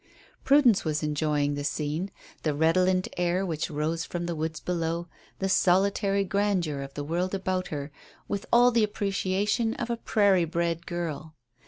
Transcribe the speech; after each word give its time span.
Prudence 0.43 0.83
was 0.83 1.03
enjoying 1.03 1.53
the 1.53 1.63
scene, 1.63 2.09
the 2.41 2.55
redolent 2.55 3.07
air 3.17 3.45
which 3.45 3.69
rose 3.69 4.03
from 4.03 4.25
the 4.25 4.33
woods 4.35 4.59
below, 4.59 5.07
the 5.37 5.47
solitary 5.47 6.23
grandeur 6.23 6.81
of 6.81 6.95
the 6.95 7.03
world 7.03 7.35
about 7.35 7.67
her, 7.67 7.91
with 8.27 8.47
all 8.51 8.71
the 8.71 8.83
appreciation 8.83 9.75
of 9.75 9.91
a 9.91 9.97
prairie 9.97 10.43
bred 10.43 10.87
girl. 10.87 11.35